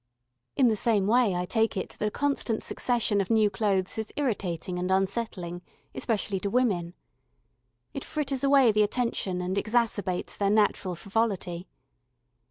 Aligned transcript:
In 0.55 0.67
the 0.67 0.75
same 0.75 1.05
way 1.05 1.35
I 1.35 1.45
take 1.45 1.77
it 1.77 1.95
that 1.99 2.05
a 2.07 2.09
constant 2.09 2.63
succession 2.63 3.21
of 3.21 3.29
new 3.29 3.51
clothes 3.51 3.99
is 3.99 4.11
irritating 4.15 4.79
and 4.79 4.89
unsettling, 4.89 5.61
especially 5.93 6.39
to 6.39 6.49
women. 6.49 6.95
It 7.93 8.03
fritters 8.03 8.43
away 8.43 8.71
the 8.71 8.81
attention 8.81 9.41
and 9.43 9.55
exacerbates 9.57 10.35
their 10.39 10.49
natural 10.49 10.95
frivolity. 10.95 11.67